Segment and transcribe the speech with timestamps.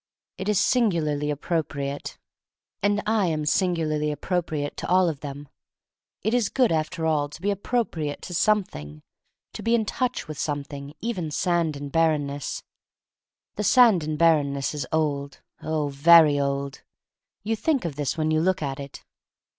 [0.39, 2.17] It is singularly appropri ate.
[2.81, 5.47] And I am singularly appropriate to all of them.
[6.23, 9.03] It is good, after all, to be appropriate to something—
[9.53, 11.29] to be in i8 THE STORY OF MARY MAC LANE IQ touch with something, even
[11.29, 12.63] sand and barrenness.
[13.57, 16.81] The sand and barrenness is old— oh, very old.
[17.43, 19.03] You think of this when you look at it.